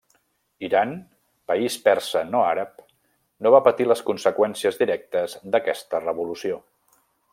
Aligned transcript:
Iran, 0.67 0.93
país 1.51 1.75
persa 1.83 2.23
no 2.29 2.41
àrab, 2.45 2.81
no 3.47 3.51
va 3.57 3.61
patir 3.69 3.87
les 3.91 4.01
conseqüències 4.09 4.81
directes 4.83 5.37
d'aquesta 5.57 6.03
Revolució. 6.07 6.59